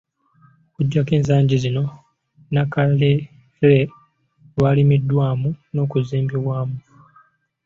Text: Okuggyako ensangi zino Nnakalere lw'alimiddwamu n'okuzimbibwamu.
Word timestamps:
Okuggyako 0.69 1.11
ensangi 1.19 1.55
zino 1.63 1.83
Nnakalere 1.91 3.79
lw'alimiddwamu 4.55 5.49
n'okuzimbibwamu. 5.73 6.77